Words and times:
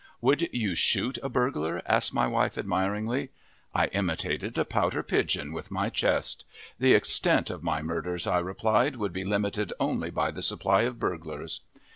"Would 0.19 0.49
you 0.51 0.73
shoot 0.73 1.19
a 1.21 1.29
burglar?" 1.29 1.83
asked 1.85 2.11
my 2.11 2.25
wife 2.25 2.57
admiringly. 2.57 3.29
I 3.75 3.85
imitated 3.89 4.57
a 4.57 4.65
pouter 4.65 5.03
pigeon 5.03 5.53
with 5.53 5.69
my 5.69 5.91
chest. 5.91 6.43
"The 6.79 6.93
extent 6.95 7.51
of 7.51 7.61
my 7.61 7.83
murders," 7.83 8.25
I 8.25 8.39
replied, 8.39 8.95
"would 8.95 9.13
be 9.13 9.23
limited 9.23 9.73
only 9.79 10.09
by 10.09 10.31
the 10.31 10.41
supply 10.41 10.81
of 10.89 10.97
burglars." 10.97 11.59